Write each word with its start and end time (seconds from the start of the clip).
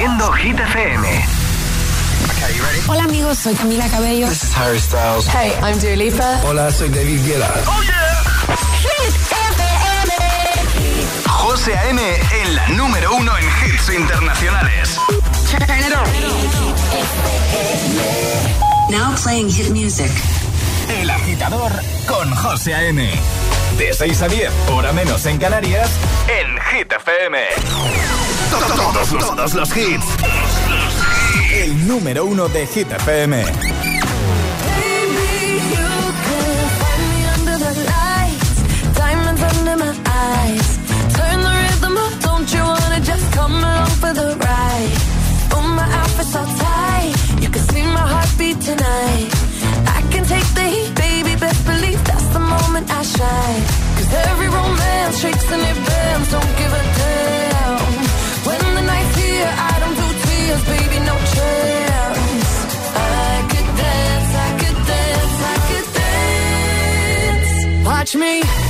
haciendo 0.00 0.32
Hit 0.32 0.58
FM. 0.58 1.26
Hola 2.88 3.04
amigos, 3.04 3.36
soy 3.36 3.54
Camila 3.54 3.86
Cabello. 3.90 4.28
This 4.28 4.44
is 4.44 4.56
Harry 4.56 4.78
Styles. 4.80 5.26
Hey, 5.26 5.52
I'm 5.62 5.78
Dua 5.78 5.94
Lipa. 5.94 6.40
Hola, 6.42 6.72
soy 6.72 6.88
David 6.88 7.20
Guetta. 7.26 7.52
Oh 7.66 7.82
yeah. 7.82 8.22
Hit 8.80 9.14
FM. 9.14 10.12
José 11.26 11.76
A.M. 11.76 12.00
en 12.00 12.56
la 12.56 12.68
número 12.68 13.14
uno 13.14 13.36
en 13.36 13.44
hits 13.44 13.90
internacionales. 13.90 14.98
Now 18.88 19.14
playing 19.22 19.50
hit 19.50 19.68
music. 19.68 20.10
El 20.88 21.10
agitador 21.10 21.72
con 22.06 22.34
José 22.36 22.74
A.M. 22.74 23.06
De 23.76 23.92
6 23.92 24.22
a 24.22 24.28
10, 24.28 24.50
hora 24.70 24.92
menos 24.94 25.26
en 25.26 25.36
Canarias, 25.36 25.90
en 26.26 26.58
Hit 26.58 26.90
FM. 26.90 27.38
Todos, 28.50 29.12
los, 29.12 29.18
todos 29.18 29.54
los 29.54 29.76
hits. 29.76 30.04
El 31.52 31.86
número 31.86 32.24
uno 32.24 32.48
de 32.48 32.66
Hit 32.66 32.90
FM. 32.92 33.44
under 39.70 39.76
my 39.76 39.94
eyes. 40.06 40.68
Turn 41.16 41.38
the 41.46 41.52
rhythm 41.62 41.96
up, 41.96 42.14
don't 42.20 42.48
you 42.54 42.62
wanna 42.62 43.00
just 43.00 43.32
come 43.32 43.52
along 43.52 43.90
for 44.02 44.12
the 44.12 44.28
ride? 44.46 44.92
Oh, 45.54 45.62
my 45.78 45.88
outfit's 46.00 46.34
all 46.34 46.46
tight, 46.46 47.14
you 47.42 47.48
can 47.48 47.62
see 47.72 47.82
my 47.82 48.06
heartbeat 48.12 48.60
tonight. 48.60 49.28
I 49.96 50.00
can 50.12 50.24
take 50.24 50.48
the 50.58 50.66
heat, 50.74 50.90
baby, 50.94 51.34
best 51.36 51.60
believe 51.66 52.00
that's 52.04 52.28
the 52.36 52.42
moment 52.54 52.86
I 52.90 53.02
shine. 53.02 53.62
Cause 53.96 54.10
every 54.28 54.48
romance 54.48 55.20
shakes 55.20 55.48
and 55.54 55.62
it 55.70 55.78
bends, 55.88 56.30
don't 56.30 56.52
give 56.60 56.72
a 56.80 56.82
damn. 56.98 57.49
Watch 68.00 68.16
me 68.16 68.69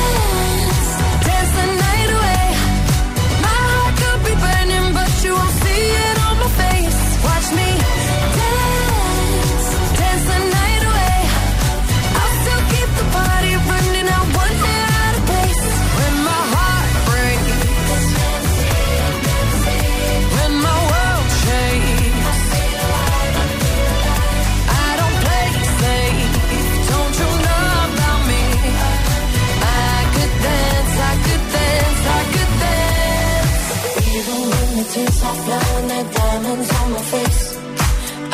on 36.59 36.91
my 36.91 36.99
face. 36.99 37.57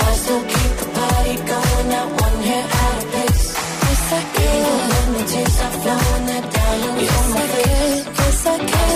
I 0.05 0.11
still 0.22 0.41
keep 0.41 0.73
the 0.81 0.88
party 0.97 1.35
going, 1.51 1.89
not 1.89 2.07
one 2.22 2.44
hair 2.50 2.66
out 2.83 2.97
of 2.97 3.11
place. 3.11 3.45
Yes, 3.83 4.13
I 4.13 4.22
can. 4.33 5.13
The 5.13 5.23
tears 5.31 5.59
flowing, 5.83 6.25
diamonds 6.53 7.11
my 7.35 7.45
face. 7.53 8.03
Can. 8.03 8.16
Yes, 8.16 8.45
I 8.47 8.57
can. 8.66 8.87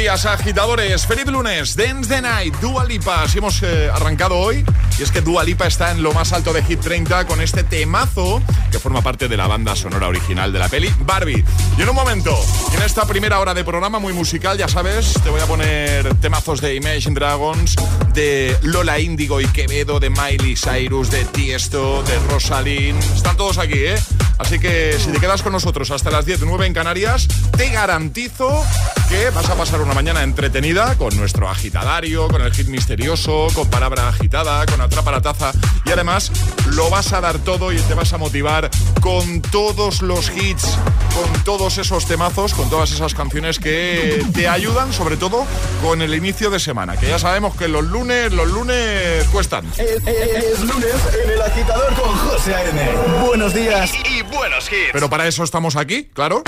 Días, 0.00 0.24
agitadores. 0.24 1.06
Feliz 1.06 1.26
lunes. 1.26 1.76
Dance 1.76 2.08
the 2.08 2.22
Night, 2.22 2.54
Dua 2.56 2.84
Lipa. 2.86 3.22
Así 3.22 3.36
hemos 3.36 3.62
eh, 3.62 3.90
arrancado 3.92 4.38
hoy. 4.38 4.64
Y 4.98 5.02
es 5.02 5.10
que 5.10 5.20
Dua 5.20 5.44
Lipa 5.44 5.66
está 5.66 5.90
en 5.90 6.02
lo 6.02 6.12
más 6.12 6.32
alto 6.32 6.54
de 6.54 6.62
Hit 6.62 6.80
30 6.80 7.26
con 7.26 7.42
este 7.42 7.64
temazo 7.64 8.40
que 8.70 8.78
forma 8.78 9.02
parte 9.02 9.28
de 9.28 9.36
la 9.36 9.46
banda 9.46 9.76
sonora 9.76 10.08
original 10.08 10.54
de 10.54 10.58
la 10.58 10.70
peli 10.70 10.90
Barbie. 11.00 11.44
Y 11.76 11.82
en 11.82 11.88
un 11.88 11.94
momento, 11.94 12.34
en 12.74 12.82
esta 12.82 13.04
primera 13.04 13.40
hora 13.40 13.52
de 13.52 13.62
programa 13.62 13.98
muy 13.98 14.14
musical, 14.14 14.56
ya 14.56 14.68
sabes, 14.68 15.12
te 15.22 15.28
voy 15.28 15.40
a 15.40 15.46
poner 15.46 16.14
temazos 16.14 16.62
de 16.62 16.76
Imagine 16.76 17.14
Dragons, 17.14 17.76
de 18.14 18.56
Lola 18.62 19.00
Índigo 19.00 19.40
y 19.40 19.48
Quevedo, 19.48 20.00
de 20.00 20.08
Miley 20.08 20.56
Cyrus, 20.56 21.10
de 21.10 21.26
Tiesto, 21.26 22.02
de 22.04 22.18
Rosalind. 22.30 23.02
Están 23.14 23.36
todos 23.36 23.58
aquí, 23.58 23.78
¿eh? 23.78 23.98
Así 24.38 24.58
que 24.58 24.96
si 24.98 25.10
te 25.10 25.20
quedas 25.20 25.42
con 25.42 25.52
nosotros 25.52 25.90
hasta 25.90 26.10
las 26.10 26.24
10, 26.24 26.40
9 26.42 26.66
en 26.66 26.72
Canarias, 26.72 27.28
te 27.56 27.68
garantizo 27.68 28.64
que 29.10 29.28
vas 29.30 29.50
a 29.50 29.56
pasar 29.56 29.80
una 29.80 29.92
mañana 29.92 30.22
entretenida 30.22 30.94
con 30.96 31.16
nuestro 31.16 31.48
agitadario, 31.48 32.28
con 32.28 32.42
el 32.42 32.52
hit 32.52 32.68
misterioso, 32.68 33.48
con 33.54 33.68
palabra 33.68 34.08
agitada, 34.08 34.64
con 34.66 34.80
atrapa 34.80 35.10
la 35.10 35.20
taza 35.20 35.50
y 35.84 35.90
además 35.90 36.30
lo 36.74 36.88
vas 36.90 37.12
a 37.12 37.20
dar 37.20 37.38
todo 37.38 37.72
y 37.72 37.78
te 37.80 37.94
vas 37.94 38.12
a 38.12 38.18
motivar 38.18 38.70
con 39.00 39.42
todos 39.42 40.02
los 40.02 40.30
hits, 40.30 40.78
con 41.12 41.42
todos 41.42 41.78
esos 41.78 42.06
temazos, 42.06 42.54
con 42.54 42.70
todas 42.70 42.92
esas 42.92 43.12
canciones 43.14 43.58
que 43.58 44.24
te 44.32 44.46
ayudan, 44.46 44.92
sobre 44.92 45.16
todo 45.16 45.44
con 45.82 46.02
el 46.02 46.14
inicio 46.14 46.48
de 46.50 46.60
semana, 46.60 46.96
que 46.96 47.08
ya 47.08 47.18
sabemos 47.18 47.56
que 47.56 47.66
los 47.66 47.84
lunes, 47.84 48.32
los 48.32 48.48
lunes 48.48 49.26
cuestan. 49.32 49.66
Es, 49.76 50.06
es 50.06 50.60
lunes 50.60 50.94
en 51.24 51.30
el 51.30 51.42
agitador 51.42 51.94
con 51.94 52.16
José 52.16 52.54
A.N. 52.54 53.26
Buenos 53.26 53.54
días 53.54 53.90
y, 53.92 54.18
y 54.18 54.22
buenos 54.22 54.70
hits. 54.70 54.90
Pero 54.92 55.10
para 55.10 55.26
eso 55.26 55.42
estamos 55.42 55.74
aquí, 55.74 56.04
claro. 56.14 56.44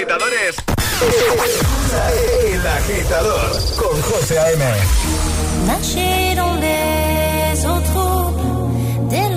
agitadores. 0.00 0.56
El 2.52 2.66
agitador 2.66 3.50
con 3.76 4.02
José 4.02 4.38
A.M. 4.38 4.64
Marcher 5.66 6.34
dans 6.36 6.54
les 6.54 7.66
eaux 7.66 7.80
troubles, 7.92 9.08
des 9.10 9.28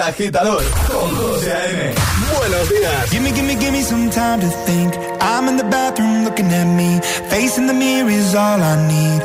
agitador 0.00 0.62
con 0.88 1.14
José 1.16 1.52
A.M. 1.52 1.94
Buenos 2.38 2.68
días. 2.68 3.10
Give 3.10 3.22
me, 3.22 3.32
give 3.32 3.46
me, 3.46 3.54
give 3.56 3.72
me 3.72 3.82
some 3.82 4.10
time 4.10 4.40
to 4.40 4.48
think. 4.66 4.94
I'm 5.20 5.48
in 5.48 5.56
the 5.56 5.64
bathroom 5.64 6.24
looking 6.24 6.46
at 6.52 6.66
me. 6.66 7.00
Facing 7.28 7.66
the 7.66 7.74
mirror 7.74 8.10
is 8.10 8.34
all 8.34 8.60
I 8.62 8.76
need. 8.88 9.22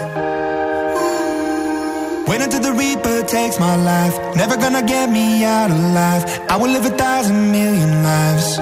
Wait 2.28 2.42
until 2.42 2.60
the 2.62 2.74
Reaper 2.74 3.24
takes 3.24 3.60
my 3.60 3.76
life. 3.76 4.16
Never 4.36 4.58
gonna 4.58 4.84
get 4.84 5.10
me 5.10 5.44
out 5.46 5.70
alive. 5.70 6.24
I 6.50 6.58
will 6.58 6.70
live 6.70 6.86
a 6.86 6.96
thousand 6.98 7.52
million 7.52 8.04
lives. 8.04 8.58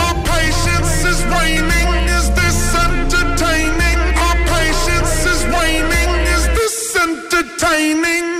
My 0.00 0.12
patience 0.32 1.04
is 1.12 1.20
waning. 1.34 1.88
Is 2.18 2.30
this 2.38 2.58
entertaining? 2.86 3.98
My 4.14 4.34
patience 4.54 5.26
is 5.32 5.40
waning. 5.54 6.10
Is 6.36 6.44
this 6.58 6.96
entertaining? 6.96 8.31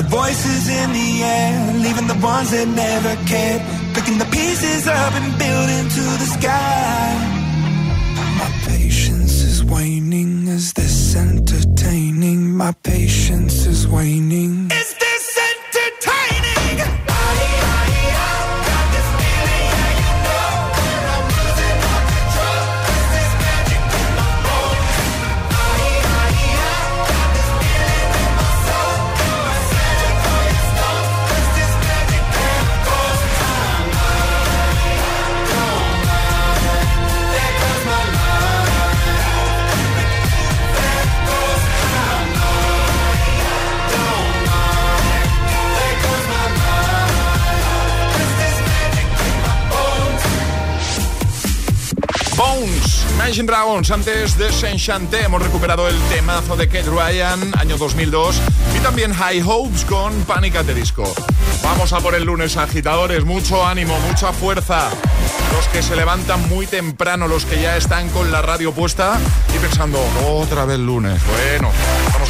The 0.00 0.08
voices 0.08 0.66
in 0.66 0.92
the 0.94 1.22
air, 1.22 1.74
leaving 1.74 2.06
the 2.06 2.16
ones 2.24 2.50
that 2.52 2.66
never 2.68 3.12
cared. 3.28 3.60
Picking 3.92 4.16
the 4.16 4.24
pieces 4.32 4.88
up 4.88 5.12
and 5.12 5.28
building 5.36 5.86
to 5.96 6.04
the 6.20 6.28
sky. 6.40 6.49
Antes 53.88 54.36
de 54.36 54.52
Saint 54.52 55.14
hemos 55.14 55.42
recuperado 55.42 55.88
el 55.88 55.98
temazo 56.10 56.54
de 56.54 56.68
Kate 56.68 56.90
Ryan, 56.90 57.50
año 57.58 57.78
2002, 57.78 58.40
y 58.76 58.78
también 58.80 59.12
High 59.14 59.42
Hopes 59.44 59.86
con 59.86 60.12
Panic 60.24 60.56
at 60.56 60.66
the 60.66 60.74
Disco. 60.74 61.12
Vamos 61.64 61.92
a 61.94 61.98
por 61.98 62.14
el 62.14 62.24
lunes, 62.24 62.58
agitadores, 62.58 63.24
mucho 63.24 63.66
ánimo, 63.66 63.98
mucha 64.00 64.32
fuerza. 64.32 64.90
Los 65.54 65.66
que 65.68 65.82
se 65.82 65.96
levantan 65.96 66.46
muy 66.48 66.66
temprano, 66.66 67.26
los 67.26 67.46
que 67.46 67.60
ya 67.60 67.78
están 67.78 68.10
con 68.10 68.30
la 68.30 68.42
radio 68.42 68.70
puesta 68.72 69.18
y 69.56 69.58
pensando, 69.58 69.98
otra 70.26 70.66
vez 70.66 70.78
lunes. 70.78 71.20
Bueno, 71.26 71.72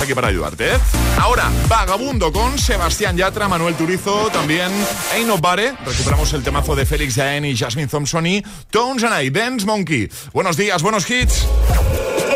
estamos 0.00 0.02
aquí 0.02 0.14
para 0.14 0.28
ayudarte, 0.28 0.74
¿eh? 0.74 0.78
Ahora, 1.18 1.50
Vagabundo 1.68 2.32
con 2.32 2.58
Sebastián 2.58 3.16
Yatra, 3.16 3.48
Manuel 3.48 3.74
Turizo, 3.74 4.30
también 4.30 4.70
Ain't 5.14 5.26
Nobody. 5.26 5.68
Recuperamos 5.84 6.32
el 6.32 6.42
temazo 6.42 6.74
de 6.74 6.86
Félix 6.86 7.14
Jaén 7.14 7.44
y 7.44 7.56
Jasmine 7.56 7.88
Thompson 7.88 8.26
y 8.26 8.42
Tones 8.70 9.04
and 9.04 9.22
I, 9.22 9.30
Dance 9.30 9.66
Monkey. 9.66 10.08
Buenos 10.32 10.56
días, 10.56 10.82
buenos 10.82 11.10
hits. 11.10 11.46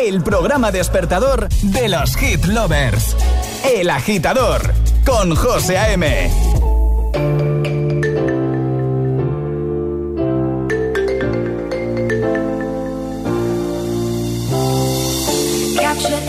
El 0.01 0.21
programa 0.23 0.71
despertador 0.71 1.49
de 1.49 1.89
los 1.89 2.15
hit 2.17 2.45
lovers. 2.45 3.15
El 3.63 3.89
agitador 3.89 4.73
con 5.05 5.35
José 5.35 5.77
A.M. 5.77 6.31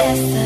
effortlessly. 0.06 0.45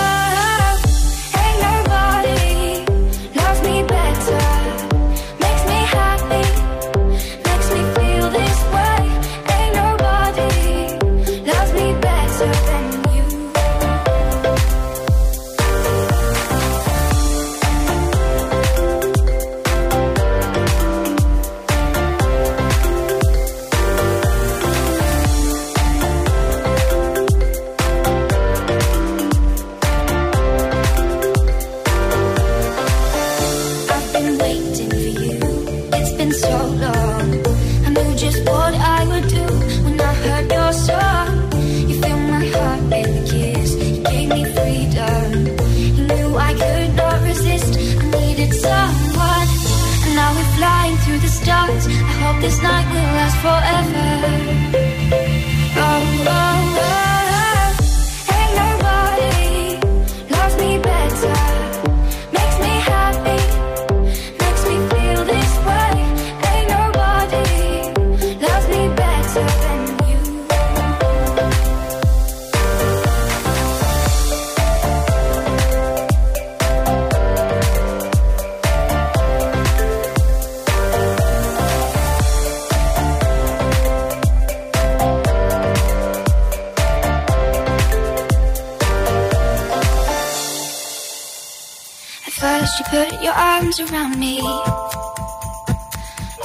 Arms 93.41 93.79
around 93.79 94.19
me. 94.19 94.35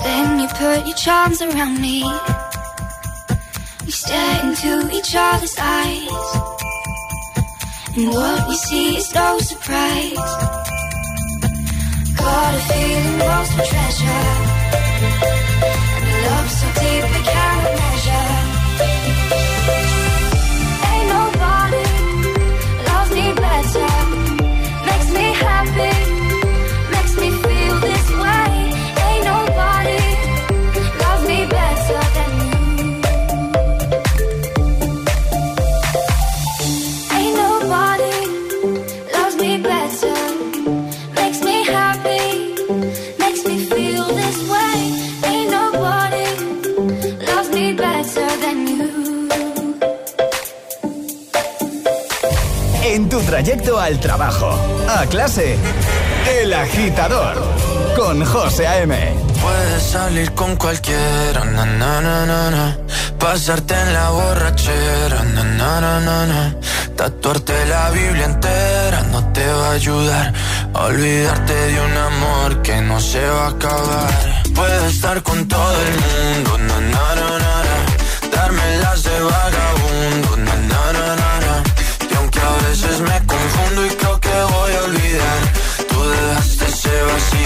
Then 0.02 0.40
you 0.40 0.48
put 0.48 0.86
your 0.88 0.96
charms 0.96 1.42
around 1.42 1.76
me. 1.80 1.98
We 3.84 3.92
stare 3.92 4.36
into 4.46 4.72
each 4.96 5.12
other's 5.14 5.56
eyes. 5.58 6.28
And 7.96 8.08
what 8.16 8.48
we 8.48 8.56
see 8.56 8.96
is 8.96 9.14
no 9.14 9.38
surprise. 9.50 10.30
Got 12.20 12.52
a 12.60 12.62
feeling 12.70 13.18
lost 13.28 13.52
for 13.56 13.66
treasure. 13.72 14.26
And 16.06 16.18
love 16.26 16.48
so 16.58 16.66
deep 16.80 17.04
we 17.12 17.20
cannot 17.32 17.55
trayecto 53.46 53.78
al 53.78 54.00
trabajo, 54.00 54.50
a 54.88 55.06
clase. 55.06 55.56
El 56.40 56.52
agitador 56.52 57.36
con 57.94 58.24
José 58.24 58.66
A.M. 58.66 58.96
Puedes 59.40 59.82
salir 59.84 60.32
con 60.32 60.56
cualquiera, 60.56 61.44
na, 61.44 61.64
na, 61.64 62.00
na, 62.26 62.76
pasarte 63.20 63.74
en 63.74 63.92
la 63.92 64.10
borrachera, 64.10 65.22
na, 65.22 66.56
tatuarte 66.96 67.66
la 67.66 67.90
Biblia 67.90 68.24
entera 68.24 69.02
no 69.12 69.22
te 69.32 69.46
va 69.46 69.68
a 69.68 69.72
ayudar. 69.74 70.32
Olvidarte 70.72 71.54
de 71.54 71.80
un 71.80 71.96
amor 71.96 72.62
que 72.62 72.80
no 72.82 72.98
se 72.98 73.24
va 73.28 73.46
a 73.46 73.50
acabar. 73.50 74.42
Puedes 74.56 74.94
estar 74.94 75.22
con 75.22 75.46
todo 75.46 75.76
el 75.86 75.92
mundo, 76.02 76.74
darme 78.34 78.78
las 78.78 79.04
de 79.04 79.20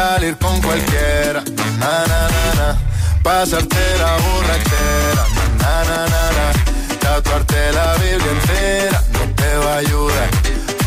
salir 0.00 0.36
con 0.38 0.58
cualquiera, 0.62 1.42
na, 1.78 1.92
na, 2.10 2.20
na, 2.34 2.44
na. 2.58 2.68
Pasarte 3.22 3.84
la 4.02 4.12
borrachera, 4.24 5.24
na, 5.60 5.74
na, 5.88 5.98
na, 6.12 6.22
na. 6.36 6.46
Tatuarte 7.02 7.62
la 7.78 7.88
Biblia 8.02 8.32
entera 8.36 8.98
no 9.14 9.22
te 9.38 9.50
va 9.62 9.72
a 9.74 9.78
ayudar. 9.84 10.30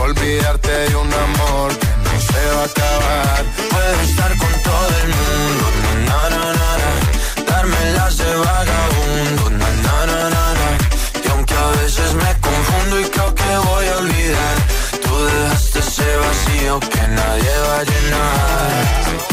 Olvidarte 0.05 0.73
de 0.87 0.95
un 0.95 1.11
amor 1.27 1.69
que 1.81 1.91
no 2.05 2.13
se 2.29 2.43
va 2.55 2.63
a 2.63 2.71
acabar. 2.73 3.41
Puedes 3.73 4.09
estar 4.09 4.31
con 4.41 4.53
todo 4.69 4.93
el 5.03 5.09
mundo, 5.19 5.65
na, 6.07 6.21
na, 6.33 6.45
na, 6.59 6.71
na. 6.81 6.91
Darme 7.49 7.81
las 7.97 8.17
de 8.17 8.31
vagabundo, 8.47 9.43
na, 9.61 9.69
na, 9.85 9.95
na, 10.11 10.32
vacío 16.63 16.79
que 16.79 17.07
nadie 17.09 17.59
va 17.67 17.79
a 17.79 17.83
llenar. 17.83 19.32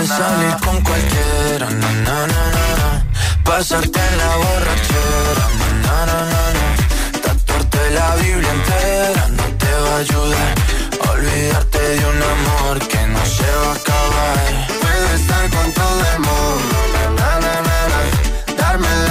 Puedes 0.01 0.17
salir 0.17 0.55
con 0.65 0.81
cualquiera, 0.81 1.69
na, 1.69 1.91
na, 1.91 2.25
na, 2.25 2.45
na, 2.81 3.05
Pasarte 3.43 3.99
en 3.99 4.17
la 4.17 4.35
borrachera, 4.35 5.45
na, 5.83 6.05
na, 6.07 6.17
na, 6.31 6.43
na, 6.57 7.21
Tatuarte 7.21 7.91
la 7.91 8.15
Biblia 8.15 8.51
entera 8.51 9.27
no 9.27 9.43
te 9.61 9.71
va 9.83 9.93
a 9.93 9.99
ayudar. 9.99 10.55
Olvidarte 11.11 11.79
de 11.79 12.05
un 12.13 12.23
amor 12.35 12.79
que 12.87 13.07
no 13.13 13.23
se 13.27 13.49
va 13.61 13.69
a 13.69 13.75
acabar. 13.75 14.67
Puedes 14.81 15.21
estar 15.21 15.49
con 15.51 15.71
todo 15.71 16.01
el 16.13 16.19
mundo, 16.19 16.77
na, 16.95 17.03
na, 17.19 17.61
na, 17.67 17.79
na, 17.91 18.01
Darme 18.57 18.87
las 19.05 19.10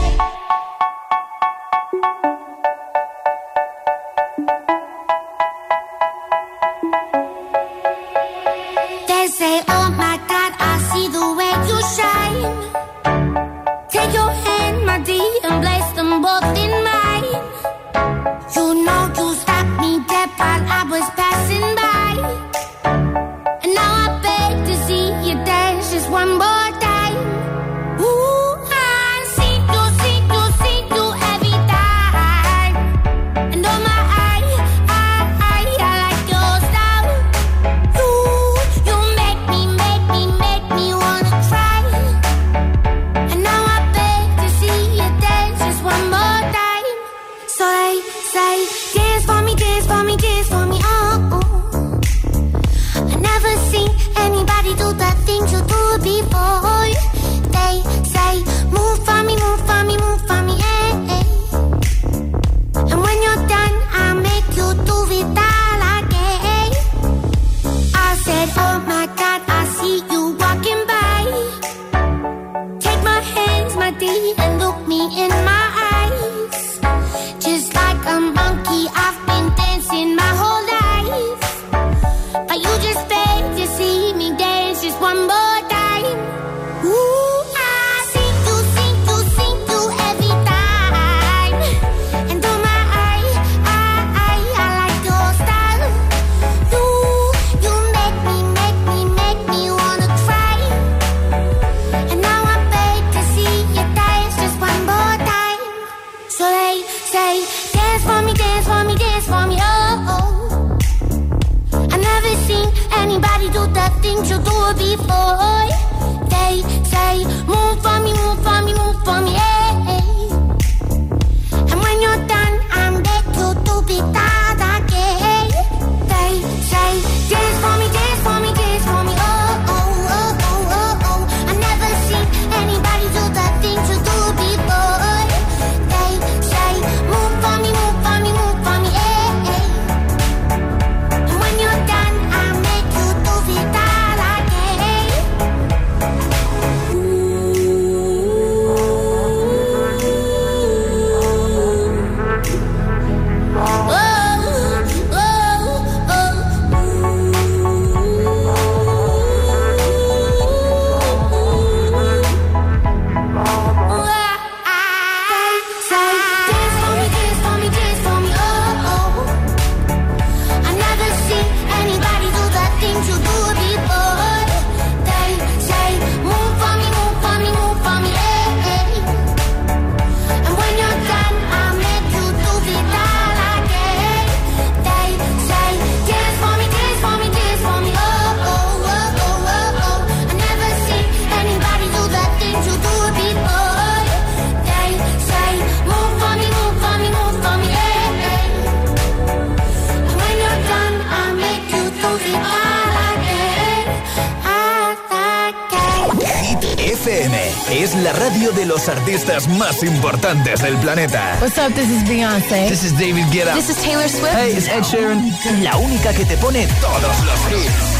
Es 207.69 207.95
la 207.95 208.13
radio 208.13 208.51
de 208.51 208.65
los 208.65 208.87
artistas 208.89 209.47
más 209.47 209.83
importantes 209.83 210.61
del 210.61 210.75
planeta. 210.77 211.37
What's 211.41 211.57
up? 211.57 211.73
This 211.73 211.89
is 211.89 212.03
Beyonce. 212.03 212.67
This 212.67 212.83
is 212.83 212.97
David 212.97 213.25
Guetta. 213.31 213.53
This 213.53 213.69
is 213.69 213.77
Taylor 213.77 214.09
Swift. 214.09 214.33
Hey, 214.33 214.53
it's 214.55 214.67
Ed 214.67 214.83
Sheeran. 214.83 215.31
La 215.61 215.77
única 215.77 216.13
que 216.13 216.25
te 216.25 216.37
pone 216.37 216.67
todos 216.81 217.25
los 217.25 217.39
hits. 217.51 217.90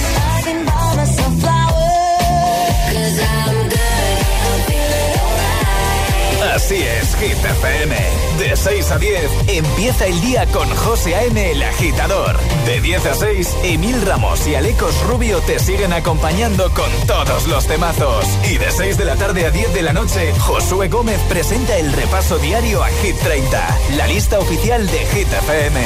Así 6.63 6.76
es, 6.76 7.15
Hit 7.15 7.43
FM. 7.43 7.95
De 8.38 8.56
6 8.56 8.91
a 8.91 9.00
10, 9.00 9.32
empieza 9.47 10.06
el 10.06 10.21
día 10.21 10.45
con 10.45 10.69
José 10.69 11.15
A.M. 11.15 11.52
el 11.52 11.63
agitador. 11.63 12.38
De 12.67 12.80
10 12.80 13.06
a 13.08 13.15
6, 13.15 13.58
Emil 13.63 14.00
Ramos 14.04 14.45
y 14.45 14.54
Alecos 14.54 14.95
Rubio 15.08 15.39
te 15.39 15.58
siguen 15.58 15.91
acompañando 15.91 16.71
con 16.76 16.91
todos 17.08 17.47
los 17.47 17.65
temazos. 17.65 18.26
Y 18.47 18.60
de 18.60 18.69
6 18.69 18.95
de 18.95 19.06
la 19.06 19.15
tarde 19.15 19.47
a 19.47 19.50
10 19.50 19.74
de 19.74 19.82
la 19.82 19.91
noche, 19.91 20.34
Josué 20.38 20.88
Gómez 20.88 21.19
presenta 21.28 21.78
el 21.78 21.91
repaso 21.93 22.38
diario 22.38 22.84
a 22.84 22.89
Hit 22.89 23.17
30, 23.17 23.80
la 23.97 24.06
lista 24.06 24.38
oficial 24.38 24.86
de 24.86 25.00
Hit 25.08 25.34
FM. 25.34 25.82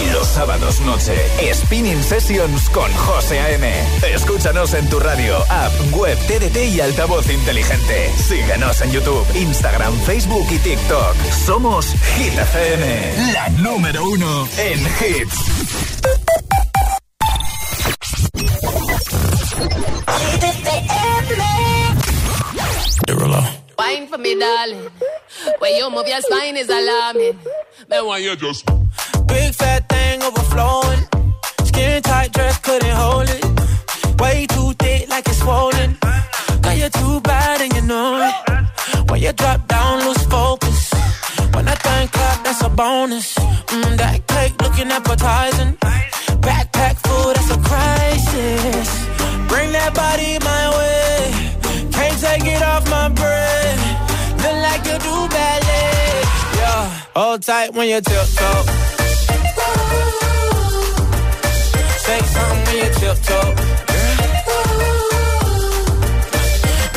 Y 0.00 0.10
los 0.10 0.26
sábados 0.26 0.80
noche, 0.80 1.14
Spinning 1.52 2.02
Sessions 2.02 2.70
con 2.70 2.90
José 2.92 3.38
A.M. 3.40 3.70
Escúchanos 4.14 4.72
en 4.72 4.88
tu 4.88 4.98
radio, 4.98 5.36
app, 5.50 5.72
web, 5.92 6.16
TDT 6.26 6.74
y 6.74 6.80
altavoz 6.80 7.28
inteligente. 7.28 8.10
Síguenos 8.16 8.80
en 8.80 8.90
YouTube, 8.90 9.26
Instagram, 9.34 9.94
Facebook 10.00 10.46
y 10.50 10.58
TikTok. 10.58 11.14
Somos 11.44 11.92
Hit 12.16 12.32
FM, 12.32 13.32
la 13.34 13.48
número 13.50 14.08
uno 14.08 14.48
en 14.56 14.80
hits. 14.80 15.36
Wine 23.78 24.06
for 24.06 24.18
me, 24.18 24.34
darling. 24.38 24.88
When 25.60 25.76
you 25.76 25.90
move 25.90 26.08
your 26.08 26.22
spine 26.22 26.56
is 26.56 26.70
alarming. 26.70 27.38
Then 27.88 28.06
why 28.06 28.18
you 28.18 28.36
just 28.36 28.64
Big 29.32 29.54
fat 29.54 29.81
overflowing. 30.22 31.02
Skin 31.64 32.02
tight 32.02 32.32
dress 32.32 32.58
couldn't 32.58 32.96
hold 33.02 33.28
it. 33.28 33.44
Way 34.20 34.46
too 34.46 34.72
thick 34.78 35.08
like 35.08 35.26
it's 35.28 35.38
swollen. 35.38 35.96
Girl, 36.62 36.74
you're 36.74 36.90
too 36.90 37.20
bad 37.20 37.60
and 37.60 37.72
you 37.74 37.82
know 37.82 38.08
it. 38.28 39.10
When 39.10 39.20
you 39.20 39.32
drop 39.32 39.66
down, 39.68 40.04
lose 40.06 40.24
focus. 40.26 40.92
When 41.54 41.66
I 41.68 41.74
think 41.74 42.12
clap, 42.12 42.44
that's 42.44 42.62
a 42.62 42.68
bonus. 42.68 43.34
Mm, 43.74 43.96
that 43.96 44.26
cake 44.28 44.54
looking 44.62 44.90
appetizing. 44.90 45.76
Backpack 46.46 46.96
full, 47.06 47.32
that's 47.34 47.50
a 47.50 47.58
crisis. 47.68 48.88
Bring 49.48 49.72
that 49.72 49.92
body 49.94 50.38
my 50.50 50.64
way. 50.78 51.90
Can't 51.92 52.18
take 52.20 52.44
it 52.54 52.62
off 52.62 52.88
my 52.88 53.08
breath. 53.08 53.80
Look 54.42 54.58
like 54.68 54.82
you 54.86 54.98
do 55.08 55.14
ballet. 55.34 56.22
Yeah, 56.58 56.88
hold 57.16 57.42
tight 57.42 57.74
when 57.74 57.88
you 57.88 58.00
tiptoe. 58.00 58.92
Say 62.12 62.20
something 62.36 62.62
when 62.66 62.76
you 62.76 62.90
tiptoe. 63.00 63.50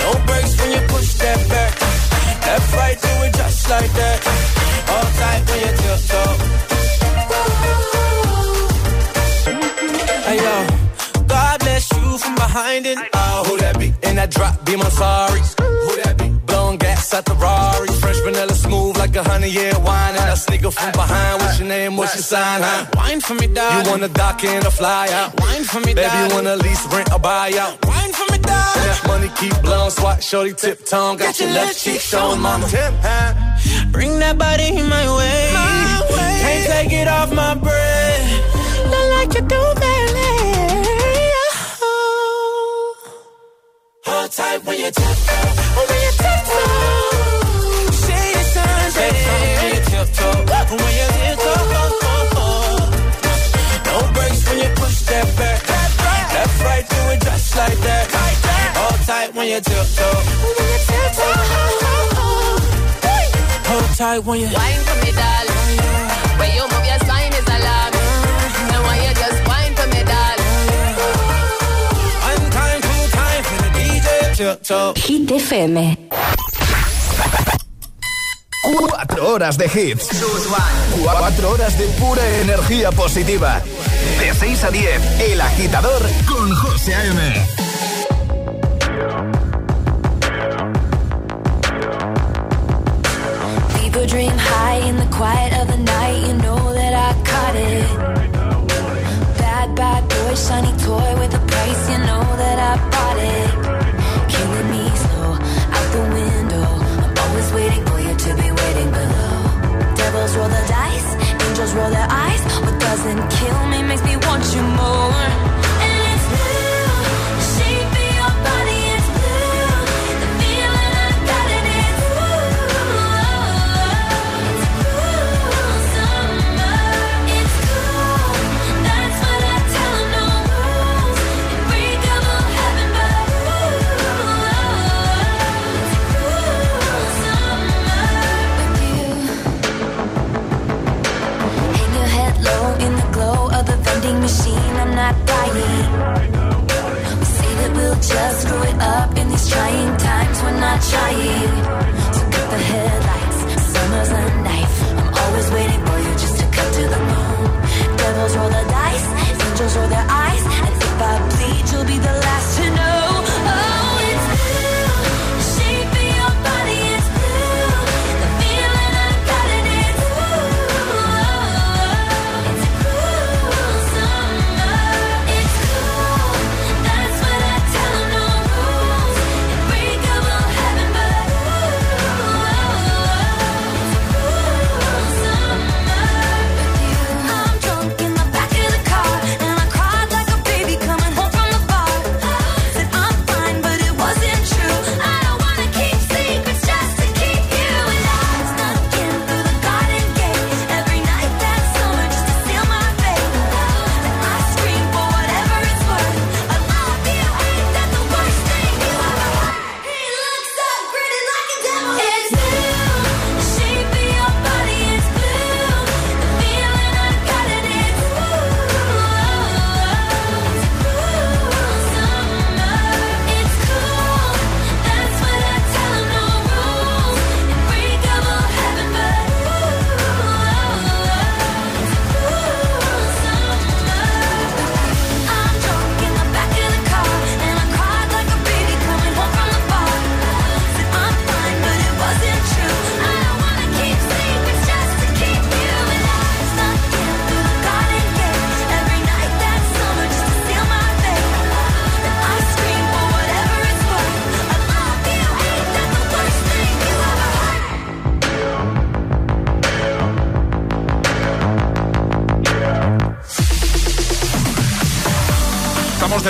No 0.03 0.09
breaks 0.27 0.53
when 0.59 0.69
you 0.75 0.81
push 0.91 1.09
that 1.23 1.39
back. 1.47 1.71
Left, 2.45 2.73
right, 2.75 2.97
do 3.01 3.11
it 3.25 3.33
just 3.33 3.69
like 3.69 3.93
that. 3.99 4.17
Hold 4.89 5.11
tight 5.19 5.41
when 5.47 5.59
you 5.63 5.71
tiptoe. 5.79 6.33
Hey 10.27 10.37
yo, 10.45 10.55
God 11.27 11.59
bless 11.61 11.85
you 11.93 12.17
from 12.17 12.35
behind 12.35 12.85
it. 12.85 12.97
Oh, 13.13 13.43
who 13.47 13.57
that 13.59 13.79
be? 13.79 13.93
In 14.03 14.17
that 14.17 14.31
drop, 14.31 14.65
be 14.65 14.75
my 14.75 14.89
sorry. 14.89 15.39
Who 15.39 15.91
that 16.03 16.17
be? 16.17 16.27
Blowing 16.45 16.77
gas 16.77 17.13
at 17.13 17.23
the 17.23 17.35
Rari. 17.35 17.87
Fresh 18.01 18.19
vanilla 18.19 18.53
smooth 18.53 18.97
like 18.97 19.15
a 19.15 19.23
honey 19.23 19.47
year 19.49 19.79
wine. 19.79 20.15
And 20.17 20.29
a 20.31 20.35
sneaker 20.35 20.71
from 20.71 20.91
behind. 20.91 21.44
Sign? 22.25 22.61
Huh? 22.63 22.85
Wine 22.95 23.21
for 23.21 23.35
me, 23.35 23.47
dog. 23.47 23.85
You 23.85 23.91
wanna 23.91 24.07
dock 24.09 24.43
in 24.43 24.65
a 24.65 24.71
fly 24.71 25.07
out? 25.19 25.39
Wine 25.39 25.63
for 25.63 25.79
me, 25.85 25.93
dog. 25.93 26.03
Baby, 26.09 26.17
you 26.21 26.27
wanna 26.35 26.55
lease, 26.57 26.83
rent, 26.93 27.13
or 27.13 27.19
buy 27.19 27.51
out? 27.63 27.73
Wine 27.85 28.13
for 28.17 28.27
me, 28.31 28.39
dog. 28.39 28.75
That 28.85 29.01
money 29.07 29.29
keep 29.39 29.55
blowing. 29.61 29.91
Swat, 29.91 30.23
shorty, 30.23 30.53
tip 30.53 30.85
tongue. 30.85 31.17
Got 31.17 31.39
your 31.39 31.51
left 31.51 31.77
cheek 31.83 32.01
showing, 32.01 32.41
mama. 32.41 32.67
Tip, 32.67 32.93
huh? 33.07 33.33
Bring 33.91 34.17
that 34.19 34.37
body 34.37 34.71
my 34.95 35.05
way. 35.17 35.51
my 35.53 36.01
way. 36.13 36.33
Can't 36.43 36.65
take 36.73 36.93
it 37.01 37.07
off 37.07 37.31
my 37.31 37.53
breath. 37.65 38.25
Not 38.91 39.05
like 39.15 39.31
you 39.37 39.43
do, 39.53 39.61
baby. 39.83 40.29
Oh. 41.81 42.95
Hold 44.05 44.31
tight 44.31 44.59
when 44.65 44.77
you 44.83 44.91
tiptoe. 44.99 45.49
When 45.89 45.99
you 46.05 46.13
tiptoe. 46.23 46.57
Oh. 46.57 47.89
Say 48.05 48.25
the 48.35 48.43
signs, 48.53 48.93
say 48.95 49.09
when 49.57 49.69
you 49.75 49.81
tiptoe. 49.91 50.37
When 50.81 50.93
you 50.99 51.07
tiptoe. 51.19 51.84
When 59.45 59.53
you 59.53 59.61
tiptoe. 59.61 60.17
When 60.57 60.67
you 60.71 60.79
tiptoe. 60.89 61.37
Hold 63.69 63.89
tight 63.97 64.19
when 64.25 64.39
you. 64.39 64.47
wine 64.47 64.81
for 64.87 64.97
me, 65.05 65.11
darling. 65.21 65.59
When 66.39 66.49
you 66.57 66.63
move 66.71 66.85
your 66.89 66.99
spine 67.05 67.33
is 67.39 67.47
alarming. 67.55 68.09
Then 68.69 68.81
why 68.85 68.95
you 69.05 69.13
just 69.21 69.39
wine 69.47 69.73
for 69.77 69.87
me, 69.93 70.01
darling. 70.11 70.53
One 72.25 72.45
time, 72.57 72.81
two 72.87 73.03
time 73.17 73.43
for 73.49 73.57
the 73.63 73.69
DJ. 73.77 74.07
Tiptoe. 74.35 74.93
Hit 74.95 75.31
FM. 75.31 75.77
Cuatro 78.63 79.27
horas 79.29 79.57
de 79.57 79.65
hits. 79.65 80.07
Cuatro 81.03 81.51
horas 81.51 81.77
de 81.77 81.85
pura 81.99 82.25
energía 82.41 82.91
positiva. 82.91 83.61
De 84.19 84.33
6 84.33 84.63
a 84.63 84.71
10, 84.71 85.21
El 85.21 85.41
Agitador 85.41 86.01
con 86.27 86.55
José 86.55 86.95
A.M. 86.95 87.64
dream 94.15 94.37
high 94.37 94.79
in 94.87 94.95
the 94.95 95.09
quiet 95.17 95.51
of 95.59 95.67
the 95.67 95.75
night. 95.75 96.19
You 96.27 96.35
know 96.45 96.61
that 96.79 96.93
I 97.07 97.09
caught 97.29 97.55
it. 97.71 97.87
Bad, 99.37 99.75
bad 99.75 100.01
boy, 100.07 100.33
shiny 100.35 100.73
toy 100.87 101.09
with 101.19 101.39
a 101.39 101.43
price. 101.51 101.89
You 101.91 101.97
know 102.07 102.25
day. 103.19 103.45
Killing 104.33 104.69
me 104.71 104.94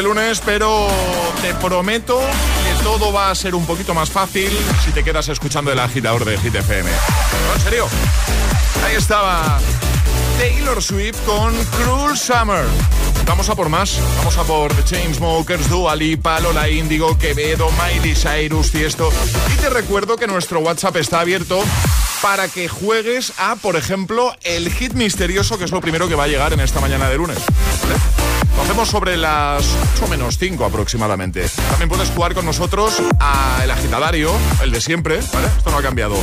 lunes, 0.06 0.40
pero 0.46 0.88
te 1.42 1.56
prometo 1.56 2.20
que 2.20 2.84
todo 2.84 3.12
va 3.12 3.32
a 3.32 3.36
ser 3.36 3.56
un 3.56 3.66
poquito 3.66 3.96
más 3.96 4.12
fácil 4.12 4.56
si 4.84 4.92
te 4.92 5.04
quedas 5.04 5.30
escuchando 5.30 5.72
el 5.72 5.80
agitador 5.80 6.24
de 6.26 6.38
Hit 6.38 6.54
FM. 6.54 6.88
En 7.56 7.62
serio. 7.62 7.88
Ahí 8.86 8.96
estaba 8.96 9.58
Taylor 10.38 10.84
Swift 10.84 11.18
con 11.26 11.56
Cruel 11.66 12.16
Summer. 12.16 12.66
Vamos 13.26 13.50
a 13.50 13.56
por 13.56 13.70
más. 13.70 14.00
Vamos 14.18 14.38
a 14.38 14.44
por 14.44 14.72
The 14.76 14.84
Chainsmokers, 14.84 15.70
Dua 15.70 15.96
Lipa, 15.96 16.40
Lola 16.40 16.70
Índigo, 16.70 17.18
Quevedo, 17.18 17.70
Miley 17.72 18.14
Cyrus, 18.14 18.70
Tiesto. 18.70 19.12
Y 19.56 19.58
te 19.58 19.72
recuerdo 19.72 20.18
que 20.18 20.28
nuestro 20.28 20.60
WhatsApp 20.60 20.98
está 20.98 21.22
abierto 21.22 21.64
para 22.22 22.48
que 22.48 22.68
juegues 22.68 23.34
a, 23.40 23.56
por 23.56 23.76
ejemplo, 23.76 24.36
el 24.44 24.72
hit 24.72 24.94
misterioso, 24.94 25.58
que 25.58 25.66
es 25.66 25.72
lo 25.72 25.82
primero 25.82 26.08
que 26.08 26.14
va 26.14 26.26
a 26.26 26.28
llegar 26.28 26.54
en 26.54 26.60
esta 26.60 26.80
mañana 26.80 27.10
de 27.10 27.18
lunes. 27.18 27.40
Hacemos 28.66 28.90
sobre 28.90 29.16
las 29.16 29.64
8 29.96 30.08
menos 30.08 30.40
5 30.40 30.66
aproximadamente. 30.66 31.48
También 31.70 31.88
puedes 31.88 32.10
jugar 32.10 32.34
con 32.34 32.46
nosotros 32.46 33.00
a 33.20 33.62
El 33.64 33.70
Agitadario, 33.70 34.32
el 34.64 34.72
de 34.72 34.82
siempre, 34.82 35.20
¿vale? 35.32 35.46
Esto 35.56 35.70
no 35.70 35.78
ha 35.78 35.84
cambiado. 35.84 36.16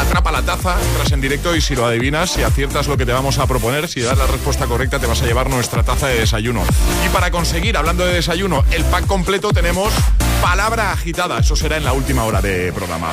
Atrapa 0.00 0.32
la 0.32 0.40
taza, 0.40 0.80
entras 0.80 1.12
en 1.12 1.20
directo 1.20 1.54
y 1.54 1.60
si 1.60 1.76
lo 1.76 1.84
adivinas, 1.84 2.30
si 2.30 2.42
aciertas 2.42 2.88
lo 2.88 2.96
que 2.96 3.04
te 3.04 3.12
vamos 3.12 3.38
a 3.38 3.46
proponer, 3.46 3.88
si 3.88 4.00
das 4.00 4.16
la 4.16 4.26
respuesta 4.26 4.66
correcta, 4.66 5.00
te 5.00 5.06
vas 5.06 5.20
a 5.20 5.26
llevar 5.26 5.50
nuestra 5.50 5.82
taza 5.82 6.06
de 6.06 6.20
desayuno. 6.20 6.62
Y 7.04 7.10
para 7.10 7.30
conseguir, 7.30 7.76
hablando 7.76 8.06
de 8.06 8.14
desayuno, 8.14 8.64
el 8.70 8.84
pack 8.86 9.06
completo 9.06 9.50
tenemos 9.50 9.92
palabra 10.40 10.92
agitada. 10.92 11.40
Eso 11.40 11.56
será 11.56 11.76
en 11.76 11.84
la 11.84 11.92
última 11.92 12.24
hora 12.24 12.40
de 12.40 12.72
programa. 12.72 13.08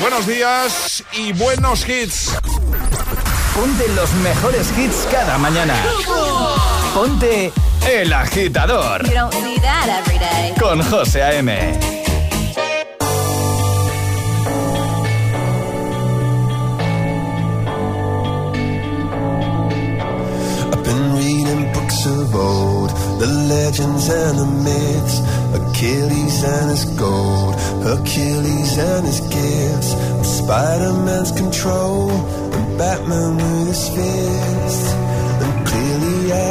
Buenos 0.00 0.24
días 0.24 1.02
y 1.14 1.32
buenos 1.32 1.86
hits. 1.88 2.30
Ponte 3.56 3.88
los 3.88 4.12
mejores 4.14 4.72
hits 4.78 5.08
cada 5.10 5.36
mañana. 5.36 5.74
Ponte 6.94 7.52
El 7.86 8.12
Agitador 8.12 9.06
You 9.06 9.14
don't 9.14 9.32
see 9.32 9.58
that 9.58 9.88
every 9.88 10.18
day. 10.18 10.54
con 10.58 10.80
José 10.80 11.20
A.M. 11.20 11.48
I've 20.72 20.82
been 20.84 21.04
reading 21.16 21.72
books 21.72 22.06
of 22.06 22.34
old, 22.34 22.90
the 23.20 23.26
legends 23.52 24.08
and 24.08 24.38
the 24.38 24.46
myths, 24.66 25.16
Achilles 25.58 26.42
and 26.44 26.70
his 26.70 26.84
gold, 26.98 27.54
Hercules 27.84 28.78
and 28.78 29.06
his 29.06 29.20
gifts, 29.20 29.90
Spider-Man's 30.38 31.32
control, 31.32 32.10
and 32.54 32.78
Batman 32.78 33.36
with 33.36 33.68
his 33.68 33.88
fists. 33.94 34.93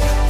podcast. 0.00 0.23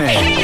FM. 0.00 0.43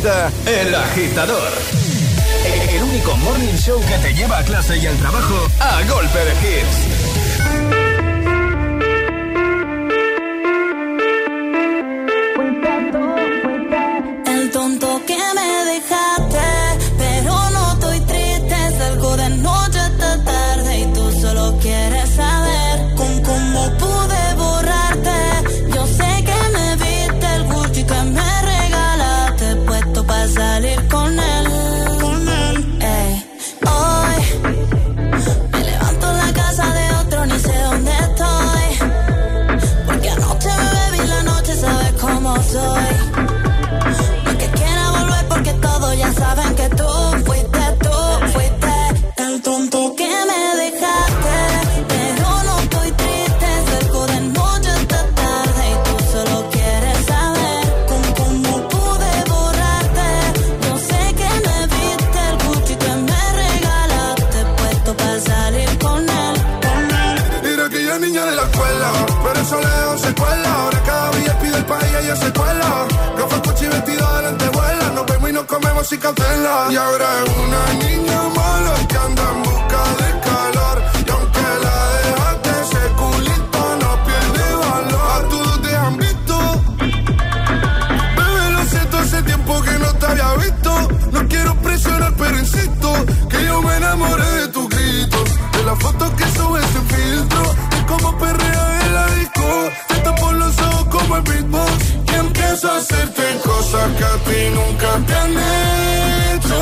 El 0.00 0.74
Agitador. 0.76 1.52
El 2.70 2.82
único 2.84 3.16
morning 3.16 3.56
show 3.56 3.80
que 3.80 3.98
te 3.98 4.14
lleva 4.14 4.38
a 4.38 4.44
clase 4.44 4.76
y 4.78 4.86
al 4.86 4.96
trabajo 4.96 5.48
a 5.58 5.82
golpe 5.90 6.18
de 6.20 6.32
hits. 6.34 6.97
Y 75.90 76.76
ahora 76.76 77.24
es 77.24 77.30
una 77.38 77.72
niña 77.82 78.07
cosas 103.70 103.92
que 103.96 104.04
a 104.04 104.16
ti 104.24 104.50
nunca 104.54 104.90
te 105.06 105.14
han 105.14 105.32
hecho. 106.34 106.60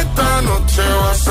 Esta 0.00 0.42
noche 0.42 0.82
vas 1.00 1.21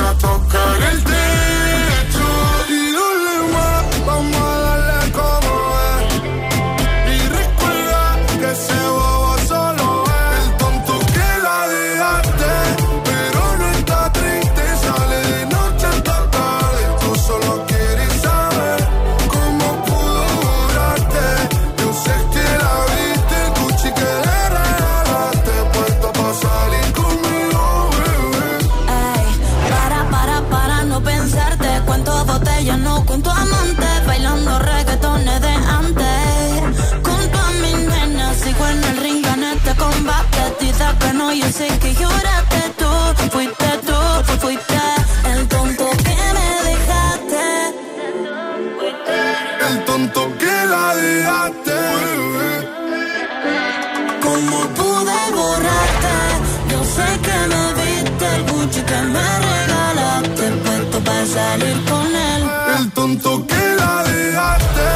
salir 61.52 61.78
con 61.84 62.06
él. 62.06 62.42
El 62.78 62.90
tonto 62.92 63.46
que 63.46 63.64
la 63.80 64.02
dejaste, 64.04 64.88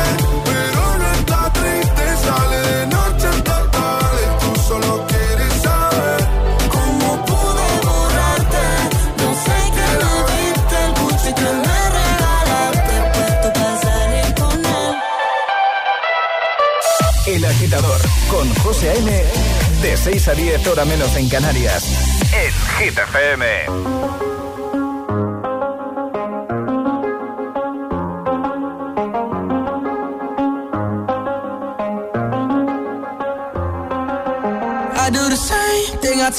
pero 0.49 0.83
no 1.01 1.07
está 1.19 1.53
triste, 1.53 2.05
sale 2.25 2.59
de 2.69 2.87
noche 2.87 3.27
hasta 3.35 3.71
tarde. 3.71 4.23
Tú 4.41 4.51
solo 4.69 5.07
quieres 5.07 5.53
saber 5.63 6.21
¿Cómo 6.77 7.09
pude 7.31 7.67
borrarte? 7.89 8.65
Yo 9.21 9.29
sé 9.47 9.59
que 9.77 9.87
me 10.01 10.15
viste 10.31 10.77
el 10.87 10.93
Gucci 11.01 11.31
que 11.41 11.51
me 11.67 11.79
regalaste. 11.99 12.95
Puesto 13.15 13.49
para 13.57 13.75
salir 13.87 14.29
con 14.41 14.59
él. 14.81 14.95
El 17.35 17.45
Agitador 17.45 18.01
con 18.31 18.47
José 18.63 18.91
A.M. 18.91 19.11
De 19.83 19.97
6 19.97 20.29
a 20.29 20.35
10 20.35 20.67
hora 20.69 20.85
menos 20.85 21.15
en 21.17 21.29
Canarias. 21.29 21.85
En 22.33 22.53
Hit 22.79 22.99
FM. 22.99 24.36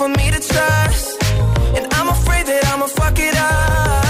For 0.00 0.08
me 0.08 0.30
to 0.30 0.40
trust. 0.40 1.22
And 1.76 1.86
I'm 1.92 2.08
afraid 2.08 2.46
that 2.46 2.64
I'ma 2.72 2.86
fuck 2.86 3.18
it 3.18 3.36
up. 3.36 4.09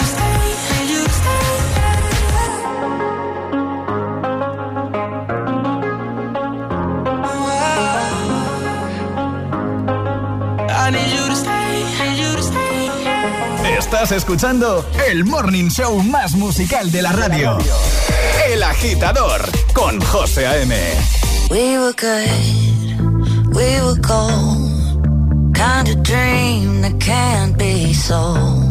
Estás 13.93 14.13
escuchando 14.13 14.85
el 15.05 15.25
morning 15.25 15.67
show 15.67 16.01
más 16.01 16.33
musical 16.35 16.89
de 16.93 17.01
la 17.01 17.11
radio. 17.11 17.57
El 18.47 18.63
agitador 18.63 19.41
con 19.73 19.99
José 19.99 20.47
A.M. 20.47 20.73
We 21.49 21.77
were 21.77 21.91
good, 21.91 23.53
we 23.53 23.81
were 23.81 23.99
gold. 23.99 25.53
Kind 25.53 25.89
of 25.89 26.03
dream 26.03 26.81
that 26.83 26.99
can't 27.01 27.57
be 27.57 27.93
sold. 27.93 28.70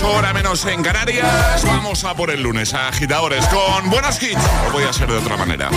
48, 0.00 0.08
hora 0.08 0.32
menos 0.32 0.64
en 0.66 0.82
Canarias. 0.82 1.64
Vamos 1.64 2.04
a 2.04 2.14
por 2.14 2.30
el 2.30 2.42
lunes 2.42 2.74
a 2.74 2.88
agitadores 2.88 3.44
con 3.46 3.90
buenos 3.90 4.22
hits. 4.22 4.40
No 4.64 4.72
podía 4.72 4.92
ser 4.92 5.08
de 5.08 5.18
otra 5.18 5.36
manera. 5.36 5.70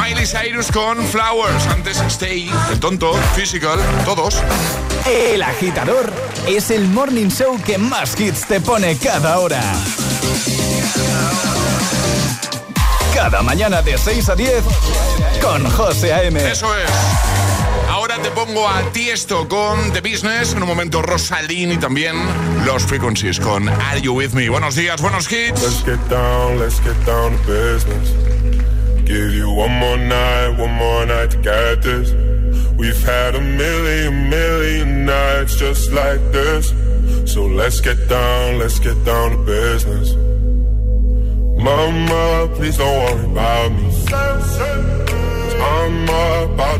Miley 0.00 0.26
Cyrus 0.26 0.70
con 0.70 1.02
Flowers. 1.06 1.66
Antes 1.66 2.00
Stay, 2.08 2.50
El 2.70 2.80
Tonto, 2.80 3.12
Physical, 3.34 3.78
todos. 4.04 4.42
El 5.06 5.42
agitador 5.42 6.12
es 6.46 6.70
el 6.70 6.88
morning 6.88 7.28
show 7.28 7.60
que 7.64 7.78
más 7.78 8.18
hits 8.20 8.46
te 8.46 8.60
pone 8.60 8.96
cada 8.96 9.38
hora. 9.38 9.62
Cada 13.14 13.42
mañana 13.42 13.82
de 13.82 13.98
6 13.98 14.28
a 14.28 14.34
10 14.34 14.64
con 15.42 15.68
José 15.70 16.12
A.M. 16.12 16.50
Eso 16.50 16.74
es. 16.76 17.49
Te 18.22 18.30
pongo 18.32 18.68
a 18.68 18.82
Tiesto 18.92 19.48
con 19.48 19.92
The 19.92 20.00
Business, 20.00 20.52
en 20.52 20.62
un 20.62 20.68
momento 20.68 21.00
Rosalín 21.00 21.72
y 21.72 21.78
también 21.78 22.16
Los 22.66 22.84
Frequencies 22.84 23.40
con 23.40 23.68
Are 23.68 24.00
You 24.00 24.14
With 24.14 24.32
Me. 24.32 24.48
Buenos 24.48 24.74
días, 24.74 25.00
buenos 25.00 25.30
hits. 25.30 25.62
Let's 25.62 25.84
get 25.84 25.98
down, 26.08 26.58
let's 26.58 26.80
get 26.80 26.96
down 27.06 27.36
to 27.36 27.42
business. 27.46 28.12
Give 29.04 29.34
you 29.34 29.50
one 29.50 29.72
more 29.72 29.96
night, 29.96 30.58
one 30.58 30.72
more 30.74 31.06
night 31.06 31.30
to 31.30 31.38
get 31.38 31.82
this. 31.82 32.12
We've 32.76 33.02
had 33.04 33.34
a 33.34 33.40
million, 33.40 34.28
million 34.28 35.06
nights 35.06 35.56
just 35.56 35.90
like 35.92 36.20
this. 36.32 36.74
So 37.24 37.46
let's 37.46 37.80
get 37.80 38.08
down, 38.08 38.58
let's 38.58 38.78
get 38.78 39.02
down 39.04 39.30
to 39.30 39.38
business. 39.44 40.14
Mama, 41.62 42.48
please 42.54 42.76
don't 42.76 42.96
worry 42.96 43.24
about 43.30 43.72
me. 43.72 43.90
I'm 45.62 46.04
about 46.04 46.79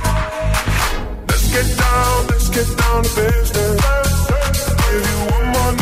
get 1.51 1.77
down, 1.77 2.27
let's 2.27 2.49
get 2.49 2.77
down 2.77 3.03
to 3.03 3.09
business. 3.15 3.81
Give 4.87 5.03
you 5.11 5.19
one 5.35 5.47
more 5.55 5.73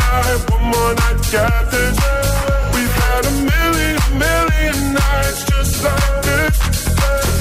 million, 4.18 4.76
nights 4.94 5.44
just 5.44 5.84
like 5.84 6.22
this. 6.22 6.56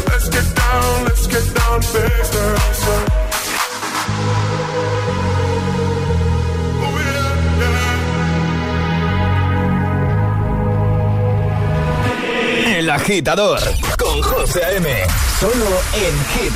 Let's 0.09 0.29
get 0.29 0.47
down, 0.55 1.05
let's 1.05 1.27
get 1.27 1.45
down 1.55 1.81
to 1.81 1.87
business. 1.93 2.79
El 12.77 12.89
agitador 12.89 13.59
con 13.97 14.21
José 14.21 14.61
M. 14.77 14.87
Solo 15.39 15.81
en 15.93 16.15
Hit 16.33 16.55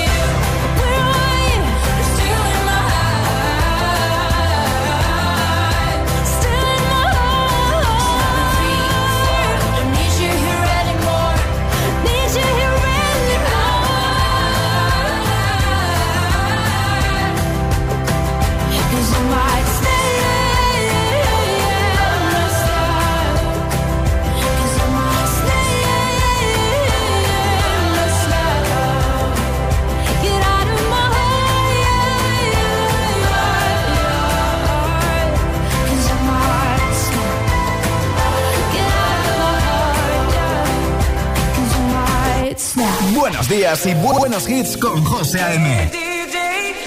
Buenos 43.21 43.47
días 43.47 43.85
y 43.85 43.93
buenos 43.93 44.49
hits 44.49 44.75
con 44.75 45.05
José 45.05 45.39
A.M. 45.41 45.91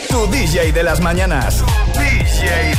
Tu 0.09 0.27
DJ 0.33 0.73
de 0.73 0.83
las 0.83 1.01
mañanas. 1.01 1.63
DJ. 1.93 2.73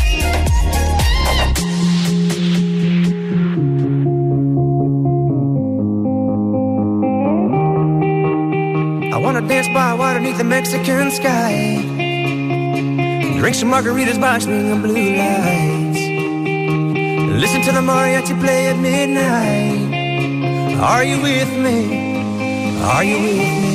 I 9.14 9.18
wanna 9.18 9.39
dance 9.47 9.70
by 9.70 9.93
water 9.93 10.20
beneath 10.20 10.38
the 10.38 10.43
Mexican 10.43 11.10
sky. 11.12 11.78
Drink 13.39 13.56
some 13.56 13.72
margaritas 13.72 14.20
by 14.20 14.38
swinging 14.39 14.82
blue 14.82 15.16
lights. 15.16 16.01
Listen 17.39 17.62
to 17.62 17.72
the 17.72 17.80
mariachi 17.80 18.38
play 18.38 18.68
at 18.68 18.78
midnight. 18.78 19.95
Are 20.82 21.06
you 21.06 21.22
with 21.22 21.58
me? 21.58 22.05
Are 22.86 23.03
you 23.03 23.19
with 23.19 23.36
me? 23.36 23.74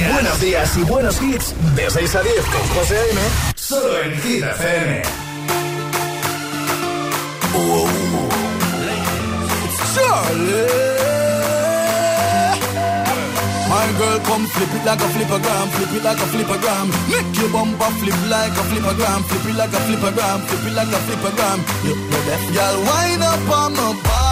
días. 0.00 0.12
Buenos 0.12 0.40
días 0.40 0.76
y 0.76 0.82
buenos 0.82 1.22
hits. 1.22 1.54
De 1.76 1.90
6 1.90 2.14
a 2.14 2.22
10 2.22 2.34
con 2.46 2.68
José 2.76 2.96
A.M. 2.96 3.20
Solo 3.54 4.02
en 4.02 4.20
Hit 4.22 4.42
FM. 4.42 5.02
Charlie. 9.94 11.00
My 13.70 13.86
girl, 13.98 14.18
come 14.26 14.46
flip 14.46 14.72
it 14.74 14.84
like 14.84 15.00
a 15.00 15.08
flippergram, 15.14 15.68
flip 15.74 15.92
it 15.94 16.02
like 16.02 16.18
a 16.18 16.26
flippergram. 16.32 16.86
Make 17.08 17.38
your 17.38 17.50
bumper 17.54 17.90
flip 18.02 18.18
like 18.28 18.50
a 18.50 18.64
flippergram, 18.70 19.20
flip 19.28 19.46
it 19.46 19.56
like 19.56 19.72
a 19.72 19.80
flippergram, 19.86 20.38
flip 20.46 20.66
it 20.66 20.74
like 20.74 20.88
a 20.88 21.00
flippergram. 21.06 21.58
You 21.86 21.94
know 21.94 22.22
that, 22.28 22.42
girl, 22.54 22.76
wind 22.88 23.22
up 23.22 23.48
on 23.60 23.72
my 23.78 23.94
body, 24.02 24.29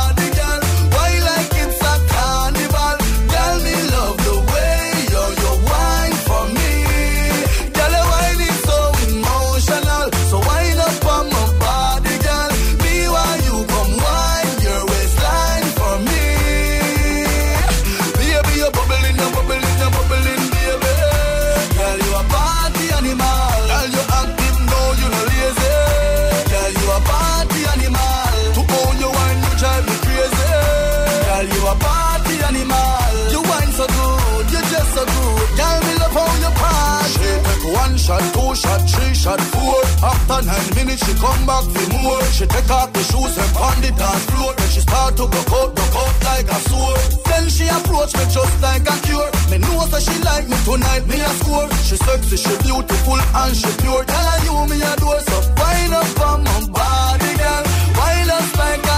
shot, 39.28 39.40
four. 39.52 39.80
After 40.02 40.40
nine 40.46 40.70
minutes, 40.74 41.04
she 41.04 41.12
come 41.18 41.44
back 41.44 41.64
for 41.64 41.86
more. 41.92 42.22
She 42.32 42.46
take 42.46 42.70
off 42.70 42.92
the 42.92 43.02
shoes 43.02 43.36
and 43.36 43.52
on 43.56 43.76
the 43.82 43.90
dance 43.92 44.24
floor. 44.30 44.54
Then 44.56 44.68
she 44.70 44.80
start 44.80 45.16
to 45.16 45.24
go 45.28 45.40
out, 45.58 45.70
go 45.76 45.84
out 46.00 46.16
like 46.24 46.48
a 46.48 46.58
sword. 46.68 47.00
Then 47.28 47.48
she 47.48 47.66
approach 47.68 48.12
me 48.16 48.24
just 48.30 48.56
like 48.62 48.86
a 48.88 48.96
cure. 49.04 49.30
Me 49.50 49.58
know 49.58 49.84
that 49.86 50.02
she 50.02 50.16
like 50.24 50.48
me 50.48 50.56
tonight, 50.64 51.04
me 51.06 51.20
a 51.20 51.30
score. 51.40 51.68
She 51.84 51.96
sexy, 51.96 52.36
she 52.36 52.54
beautiful 52.64 53.20
and 53.20 53.54
she 53.56 53.70
pure. 53.82 54.04
Tell 54.04 54.26
her 54.30 54.38
you 54.46 54.56
me 54.70 54.76
a 54.80 54.92
door, 54.96 55.20
so 55.20 55.36
wind 55.60 55.92
up 55.92 56.20
on 56.28 56.44
my 56.44 56.58
body, 56.72 57.32
girl. 57.36 57.64
Wind 57.98 58.30
up 58.30 58.48
like 58.56 58.84
a 58.94 58.97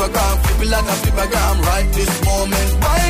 flip 0.00 0.08
a 0.08 0.12
gram, 0.12 0.38
flip 0.38 1.14
a 1.14 1.26
gram 1.28 1.60
right 1.62 1.92
this 1.92 2.24
moment. 2.24 3.09